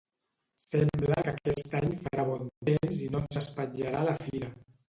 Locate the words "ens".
3.27-3.41